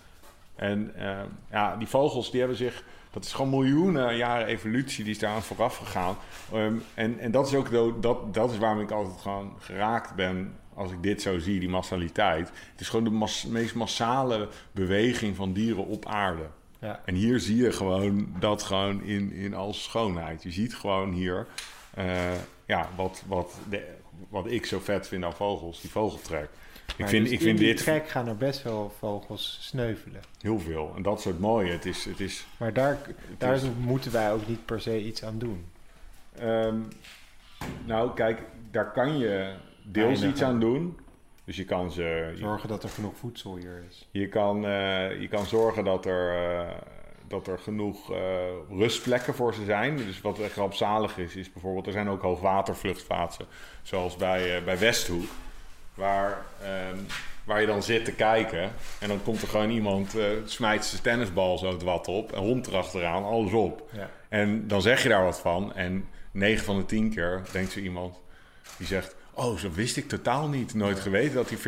[0.56, 1.20] En uh,
[1.52, 5.42] ja, die vogels die hebben zich, dat is gewoon miljoenen jaren evolutie die is daaraan
[5.42, 6.18] vooraf gegaan.
[6.54, 10.56] Um, en, en dat is ook dat, dat is waarom ik altijd gewoon geraakt ben
[10.74, 12.52] als ik dit zo zie, die massaliteit.
[12.72, 16.46] Het is gewoon de mas, meest massale beweging van dieren op aarde.
[16.80, 17.02] Ja.
[17.06, 20.44] En hier zie je gewoon dat gewoon in, in al schoonheid.
[20.44, 21.48] Je ziet gewoon hier
[21.98, 22.06] uh,
[22.66, 23.88] ja, wat, wat, de,
[24.30, 26.50] wat ik zo vet vind aan vogels, die vogeltrek.
[26.98, 27.78] Ik vind, dus ik vind dit.
[27.78, 30.22] trek gaan er best wel vogels sneuvelen.
[30.42, 30.94] Heel veel.
[30.96, 31.72] En dat is het mooie.
[31.72, 32.98] Het is, het is, maar daar,
[33.38, 35.66] daar is, moeten wij ook niet per se iets aan doen.
[36.42, 36.88] Um,
[37.86, 38.42] nou, kijk,
[38.72, 40.98] daar kan je deels iets aan doen.
[41.46, 42.34] Dus je kan ze...
[42.36, 44.08] Zorgen dat er genoeg voedsel hier is.
[44.12, 46.72] Je kan, uh, je kan zorgen dat er, uh,
[47.28, 48.18] dat er genoeg uh,
[48.70, 49.98] rustplekken voor ze zijn.
[49.98, 51.86] Dus wat echt rampzalig is, is bijvoorbeeld...
[51.86, 53.46] Er zijn ook hoogwatervluchtplaatsen,
[53.82, 55.30] zoals bij, bij Westhoek.
[55.94, 56.38] Waar,
[56.92, 57.06] um,
[57.44, 58.72] waar je dan zit te kijken.
[59.00, 62.32] En dan komt er gewoon iemand, smijt zijn tennisbal zo het wat op.
[62.32, 63.90] En hond erachteraan, alles op.
[63.92, 64.10] Ja.
[64.30, 65.74] En dan zeg je daar wat van.
[65.74, 68.20] En 9 van de 10 keer denkt zo iemand...
[68.78, 69.16] Die zegt...
[69.36, 70.74] Oh, zo wist ik totaal niet.
[70.74, 71.64] Nooit geweten dat die 40.000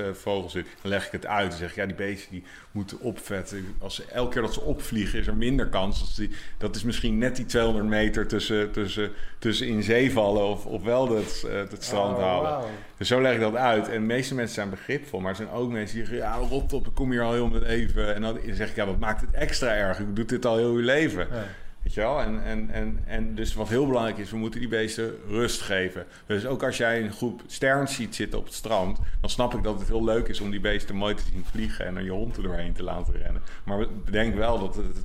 [0.00, 0.66] uh, vogels zit.
[0.82, 3.74] Dan leg ik het uit en zeg ja, die beesten die moeten opvetten.
[3.78, 6.00] Als ze, elke keer dat ze opvliegen is er minder kans.
[6.00, 10.44] Dat, die, dat is misschien net die 200 meter tussen, tussen, tussen in zee vallen
[10.44, 12.50] of, of wel het, uh, het strand oh, halen.
[12.50, 12.64] Wow.
[12.96, 13.88] Dus zo leg ik dat uit.
[13.88, 15.20] En de meeste mensen zijn begripvol.
[15.20, 17.48] Maar er zijn ook mensen die zeggen, ja, rot op, ik kom hier al heel
[17.48, 18.14] mijn leven.
[18.14, 19.98] En dan zeg ik, ja, wat maakt het extra erg?
[19.98, 21.28] Ik doe dit al heel je leven.
[21.30, 21.44] Ja.
[21.86, 22.20] Weet je wel?
[22.20, 26.06] En, en, en, en dus wat heel belangrijk is, we moeten die beesten rust geven.
[26.26, 29.62] Dus ook als jij een groep sterns ziet zitten op het strand, dan snap ik
[29.62, 32.10] dat het heel leuk is om die beesten mooi te zien vliegen en er je
[32.10, 33.42] hond er doorheen te laten rennen.
[33.64, 35.04] Maar bedenk wel dat het, het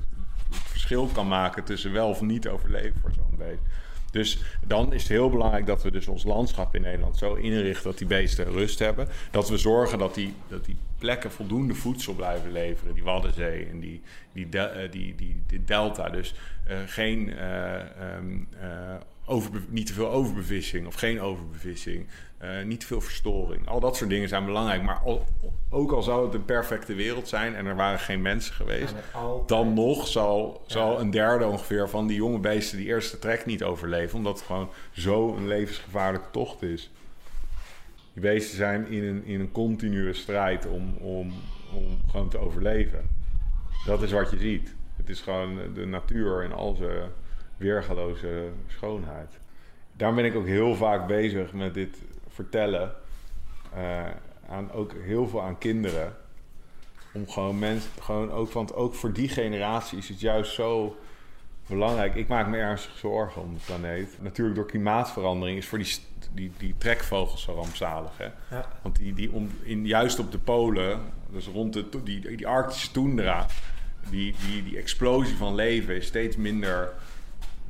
[0.49, 3.61] verschil kan maken tussen wel of niet overleven voor zo'n beest.
[4.11, 7.83] Dus dan is het heel belangrijk dat we dus ons landschap in Nederland zo inrichten
[7.83, 9.07] dat die beesten rust hebben.
[9.31, 12.93] Dat we zorgen dat die, dat die plekken voldoende voedsel blijven leveren.
[12.93, 14.01] Die Waddenzee en die,
[14.33, 15.15] die, eh, die,
[15.47, 16.09] die, delta.
[16.09, 16.33] Dus
[16.69, 22.07] uh, geen, uh, over, niet te veel overbevissing of geen overbevissing.
[22.43, 23.67] Uh, niet te veel verstoring.
[23.67, 24.83] Al dat soort dingen zijn belangrijk.
[24.83, 25.25] Maar al,
[25.69, 28.93] ook al zou het een perfecte wereld zijn en er waren geen mensen geweest,
[29.45, 33.63] dan nog zal, zal een derde ongeveer van die jonge beesten die eerste trek niet
[33.63, 36.91] overleven, omdat het gewoon zo een levensgevaarlijke tocht is.
[38.13, 41.33] Die beesten zijn in een, in een continue strijd om, om,
[41.73, 43.09] om gewoon te overleven.
[43.85, 44.75] Dat is wat je ziet.
[44.95, 47.11] Het is gewoon de natuur in al zijn
[47.61, 49.39] weergaloze schoonheid.
[49.93, 51.97] Daar ben ik ook heel vaak bezig met dit
[52.27, 52.93] vertellen.
[53.77, 54.07] Uh,
[54.49, 56.15] aan, ook heel veel aan kinderen.
[57.13, 60.97] Om gewoon mensen, gewoon ook, want ook voor die generatie is het juist zo
[61.67, 62.15] belangrijk.
[62.15, 64.17] Ik maak me ernstig zorgen om de planeet.
[64.21, 65.95] Natuurlijk door klimaatverandering is voor die,
[66.33, 68.17] die, die trekvogels zo rampzalig.
[68.17, 68.55] Hè?
[68.55, 68.65] Ja.
[68.81, 72.91] Want die, die om, in, juist op de polen, dus rond de, die, die Arctische
[72.91, 73.45] toendra,
[74.09, 76.93] die, die, die explosie van leven is steeds minder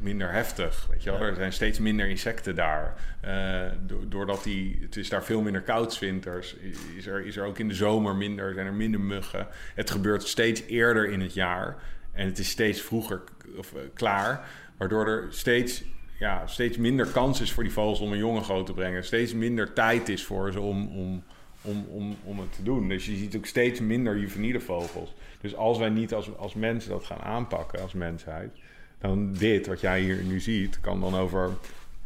[0.01, 0.87] minder heftig.
[0.89, 1.21] Weet je wel?
[1.21, 2.95] Er zijn steeds minder insecten daar.
[3.25, 3.61] Uh,
[4.07, 6.55] doordat die, het is daar veel minder koud winters,
[6.97, 9.47] is er, is er ook in de zomer minder, zijn er minder muggen.
[9.75, 11.75] Het gebeurt steeds eerder in het jaar
[12.11, 13.21] en het is steeds vroeger
[13.57, 15.83] of, uh, klaar, waardoor er steeds,
[16.19, 19.03] ja, steeds minder kans is voor die vogels om een jongen groot te brengen.
[19.03, 21.23] Steeds minder tijd is voor ze om, om,
[21.61, 22.89] om, om, om het te doen.
[22.89, 25.13] Dus je ziet ook steeds minder juveniele vogels.
[25.41, 28.57] Dus als wij niet als, als mensen dat gaan aanpakken, als mensheid,
[29.01, 31.49] dan dit, wat jij hier nu ziet, kan dan over,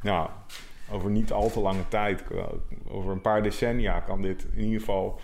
[0.01, 0.29] ja,
[0.91, 2.23] over niet al te lange tijd,
[2.87, 5.19] over een paar decennia, kan dit in ieder geval,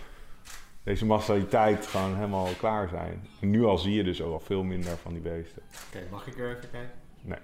[0.84, 3.27] deze massaliteit gewoon helemaal klaar zijn.
[3.39, 5.62] En nu al zie je dus ook al veel minder van die beesten.
[5.88, 6.91] Oké, mag ik er even kijken?
[7.21, 7.39] Nee.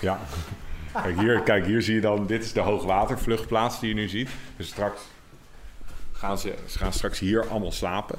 [0.00, 0.20] Ja.
[1.02, 4.30] kijk, hier, kijk, hier zie je dan, dit is de hoogwatervluchtplaats die je nu ziet.
[4.56, 5.02] Dus straks
[6.12, 8.18] gaan ze, ze gaan straks hier allemaal slapen.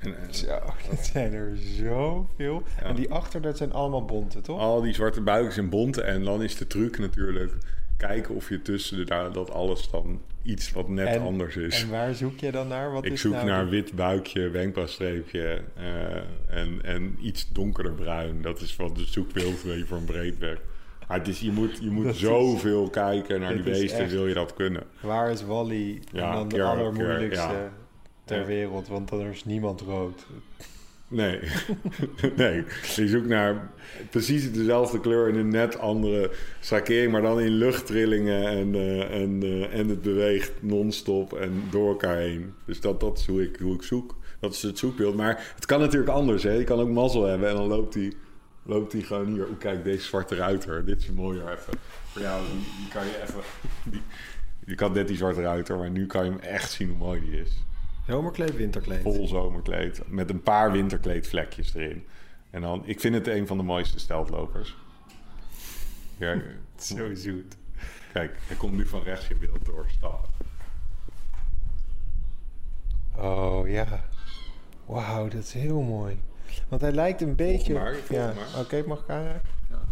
[0.00, 0.58] En, en, Zo,
[0.90, 2.62] dat zijn er zoveel.
[2.78, 2.82] Ja.
[2.82, 4.58] En die achter, dat zijn allemaal bonten, toch?
[4.58, 6.04] Al die zwarte buikjes zijn bonten.
[6.04, 7.52] En dan is de truc natuurlijk
[7.96, 11.82] kijken of je tussen de, dat alles dan iets wat net en, anders is.
[11.82, 12.92] En waar zoek je dan naar?
[12.92, 18.42] Wat ik is zoek nou naar wit buikje, wenkbrauwstreepje uh, en, en iets donkerder bruin.
[18.42, 20.58] Dat is wat de zoekbeeld weet voor een breedweg.
[21.08, 24.34] Maar het is, je moet, je moet zoveel is, kijken naar die beesten, wil je
[24.34, 24.82] dat kunnen.
[25.00, 26.02] Waar is Wally?
[26.12, 27.52] Ja, en dan de allermoeilijkste.
[27.52, 27.72] Ja
[28.36, 30.26] ter wereld, want dan is niemand rood.
[31.08, 31.40] Nee,
[32.36, 32.64] nee.
[32.94, 33.70] Je zoekt naar
[34.10, 39.44] precies dezelfde kleur in een net andere schakering, maar dan in luchttrillingen en, uh, en,
[39.44, 42.54] uh, en het beweegt non-stop en door elkaar heen.
[42.64, 44.16] Dus dat, dat is hoe ik, hoe ik zoek.
[44.40, 45.16] Dat is het zoekbeeld.
[45.16, 46.42] Maar het kan natuurlijk anders.
[46.42, 46.52] Hè?
[46.52, 48.12] Je kan ook mazzel hebben en dan loopt hij
[48.62, 49.46] loopt hij gewoon hier.
[49.46, 50.84] Oh, kijk, deze zwarte ruiter.
[50.84, 51.72] Dit is mooier even.
[52.04, 53.40] Voor jou, die, die kan je even...
[53.84, 54.02] Die,
[54.66, 57.20] je kan net die zwarte ruiter, maar nu kan je hem echt zien hoe mooi
[57.20, 57.64] die is.
[58.06, 59.02] Zomerkleed, winterkleed.
[59.02, 60.02] Vol zomerkleed.
[60.06, 62.06] Met een paar winterkleedvlekjes erin.
[62.50, 64.76] En dan, ik vind het een van de mooiste steltlopers.
[66.16, 66.40] Ja,
[66.78, 67.56] zo zoet.
[68.12, 70.30] Kijk, hij komt nu van rechts in beeld doorstappen.
[73.16, 74.04] Oh ja.
[74.86, 76.20] Wauw, dat is heel mooi.
[76.68, 77.74] Want hij lijkt een beetje.
[77.74, 79.48] Maar, ja, oké, okay, mag ik aanraken?
[79.68, 79.82] Ja.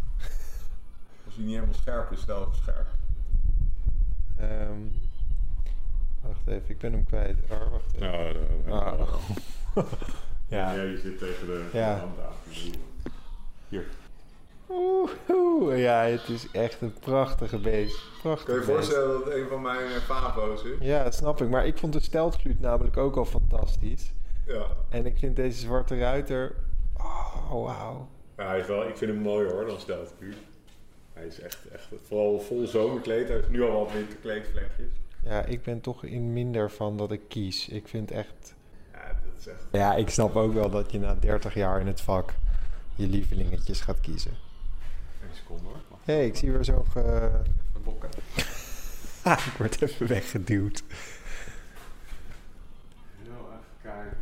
[1.24, 2.86] Als hij niet helemaal scherp is, stel scherp.
[4.40, 4.92] Um,
[6.28, 7.36] Wacht even, ik ben hem kwijt.
[7.50, 8.62] Oh, wacht even.
[8.66, 9.14] Nou, uh,
[9.74, 9.84] oh.
[10.48, 10.72] ja.
[10.74, 11.96] ja, je zit tegen de, ja.
[11.96, 12.18] hand
[13.68, 13.86] Hier.
[14.70, 17.98] Oeh, oeh, ja, het is echt een prachtige beest.
[18.22, 20.76] Prachtig Kun je je voorstellen dat het een van mijn uh, favo's is?
[20.80, 21.48] Ja, dat snap ik.
[21.48, 24.12] Maar ik vond de steltgluut namelijk ook al fantastisch.
[24.46, 24.66] Ja.
[24.88, 26.54] En ik vind deze zwarte ruiter...
[26.96, 28.08] Oh, wauw.
[28.36, 30.36] Ja, hij is wel, ik vind hem mooier hoor dan steltgluut.
[31.12, 33.26] Hij is echt, echt vooral vol zomerkleed.
[33.26, 34.92] Hij heeft nu al wat winterkleedvlekjes.
[35.28, 37.68] Ja, ik ben toch in minder van dat ik kies.
[37.68, 38.54] Ik vind echt...
[38.92, 39.66] Ja, dat is echt...
[39.72, 42.34] Ja, ik snap ook wel dat je na 30 jaar in het vak
[42.94, 44.30] je lievelingetjes gaat kiezen.
[45.22, 45.98] Eén seconde hoor.
[46.04, 46.84] Hé, hey, ik zie weer zo...
[46.90, 47.30] Ge...
[47.84, 48.08] Bokken.
[49.48, 50.82] ik word even weggeduwd.
[53.22, 54.16] Heel even kijken.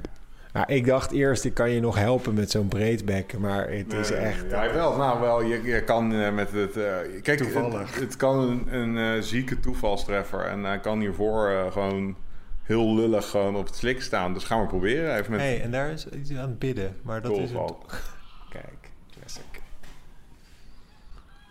[0.57, 4.01] Nou, ik dacht eerst, ik kan je nog helpen met zo'n breedbek, maar het nee,
[4.01, 4.51] is echt...
[4.51, 4.97] Ja, wel.
[4.97, 5.43] Nou, wel.
[5.43, 6.77] Je, je kan uh, met het...
[6.77, 6.85] Uh,
[7.23, 7.91] kijk, Toevallig.
[7.95, 12.17] Het, het kan een, een uh, zieke toevalstreffer en hij kan hiervoor gewoon
[12.63, 14.35] heel lullig gewoon op het slik staan.
[14.35, 15.17] Dus gaan we proberen.
[15.17, 15.41] Even met...
[15.41, 17.73] hey, en daar is iets aan het bidden, maar dat is het...
[18.51, 19.63] Kijk, classic.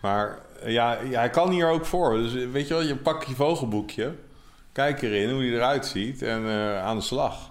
[0.02, 2.16] Maar eh, ja, ja, hij kan hier ook voor.
[2.16, 4.14] Dus eh, weet je wel, je pakt je vogelboekje.
[4.72, 7.50] Kijk erin hoe hij eruit ziet en eh, aan de slag.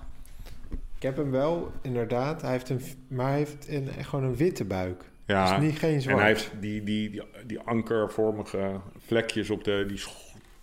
[1.06, 2.42] Ik heb hem wel, inderdaad.
[2.42, 5.04] Hij heeft een, maar hij heeft een, gewoon een witte buik.
[5.26, 6.18] Ja, Dus niet geen zwart.
[6.18, 8.72] en hij heeft die, die, die, die ankervormige
[9.06, 9.86] vlekjes op de...
[9.88, 10.04] Die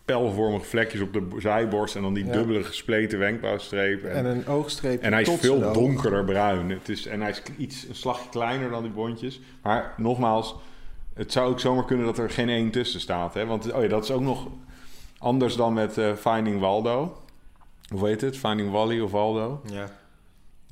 [0.05, 1.97] pijlvormige vlekjes op de zijborst...
[1.97, 2.33] en dan die Ja.
[2.33, 4.05] dubbele gespleten wenkbrauwstreep.
[4.05, 5.03] En een oogstreep.
[5.03, 6.71] En hij is veel donkerder bruin.
[6.71, 9.41] Het is, en hij is iets, een slagje kleiner dan die bontjes.
[9.63, 10.55] Maar nogmaals,
[11.15, 13.35] het zou ook zomaar kunnen dat er geen één tussen staat.
[13.35, 13.47] Hè?
[13.47, 14.49] Want oh ja, dat is ook nog
[15.19, 17.17] anders dan met eh, Finding Waldo.
[17.95, 18.37] Hoe heet het?
[18.39, 19.63] Finding Wally of Waldo.
[19.73, 20.01] Ja.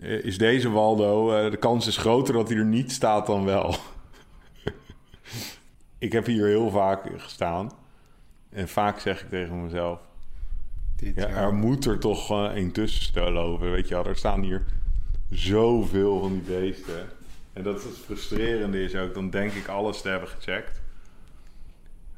[0.01, 3.45] Eh, Is deze Waldo, eh, de kans is groter dat hij er niet staat dan
[3.45, 3.75] wel.
[5.99, 7.73] ik heb hier heel vaak gestaan.
[8.51, 10.01] En vaak zeg ik tegen mezelf...
[10.97, 13.71] Dit Ja, er moet er toch uh, een tussen lopen.
[13.71, 14.65] Weet je wel, er staan hier
[15.31, 17.09] zoveel van die beesten.
[17.53, 19.15] En dat is het frustrerende is ook.
[19.15, 20.81] Dan denk ik alles te hebben gecheckt.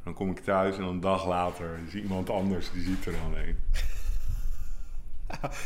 [0.04, 3.34] Dan kom ik thuis en een dag later is iemand anders die ziet er dan
[3.36, 3.56] een.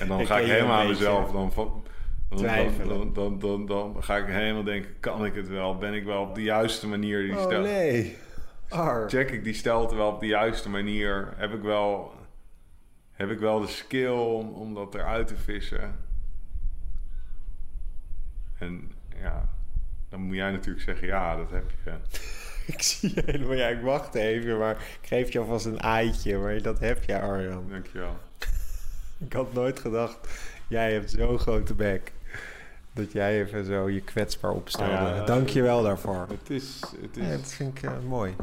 [0.00, 1.30] En dan Ik ga ik helemaal aan mezelf.
[1.30, 1.84] Dan, dan,
[2.34, 2.88] Twijfelen.
[2.88, 5.76] dan, dan, dan, dan ga ik helemaal denken: kan ik het wel?
[5.76, 7.60] Ben ik wel op de juiste manier die Oh stel?
[7.62, 8.16] nee.
[9.06, 11.32] Check ik die stelte wel op de juiste manier?
[11.36, 12.12] Heb ik wel,
[13.12, 15.94] heb ik wel de skill om, om dat eruit te vissen?
[18.58, 19.48] En ja,
[20.08, 21.92] dan moet jij natuurlijk zeggen, ja, dat heb je.
[22.72, 23.54] Ik zie je helemaal.
[23.54, 26.38] Ja, ik wacht even, maar ik geef je alvast een aaitje.
[26.38, 27.68] Maar dat heb je, Arjan.
[27.70, 28.16] Dankjewel.
[29.18, 30.28] Ik had nooit gedacht,
[30.68, 32.12] jij hebt zo'n grote bek.
[32.92, 34.92] Dat jij even zo je kwetsbaar opstelde.
[34.92, 36.26] Ja, Dank je wel daarvoor.
[36.40, 38.34] Het is, het is, Ja, dat vind ik eh, mooi.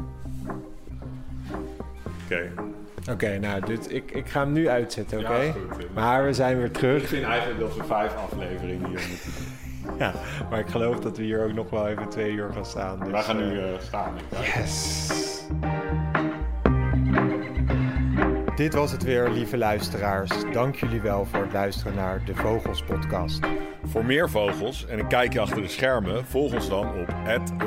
[2.24, 2.50] oké.
[3.10, 5.34] Oké, nou, dit, ik, ik ga hem nu uitzetten, oké?
[5.40, 5.54] Ja,
[5.94, 7.08] maar we zijn weer Ik terug.
[7.08, 9.52] vind eigenlijk dat we vijf afleveringen hier moeten doen.
[9.98, 10.14] Ja,
[10.50, 12.98] maar ik geloof dat we hier ook nog wel even twee uur gaan staan.
[12.98, 14.14] Dus, Wij gaan nu eh, eh, staan.
[14.16, 14.54] ik.
[14.54, 15.23] Yes!
[18.56, 20.30] Dit was het weer, lieve luisteraars.
[20.52, 23.40] Dank jullie wel voor het luisteren naar de Vogels Podcast.
[23.84, 27.14] Voor meer vogels en een kijkje achter de schermen, volg ons dan op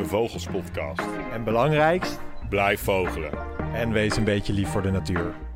[0.07, 1.01] Vogelspodcast.
[1.31, 2.19] En belangrijkst,
[2.49, 3.31] Blijf vogelen.
[3.73, 5.46] en wees een beetje lief voor de natuur.